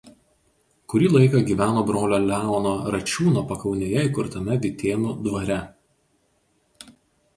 Kurį 0.93 1.09
laiką 1.15 1.41
gyveno 1.49 1.83
brolio 1.89 2.19
Leono 2.31 2.71
Račiūno 2.95 3.45
pakaunėje 3.53 4.07
įkurtame 4.09 4.57
Vytėnų 4.65 5.13
dvare. 5.29 5.63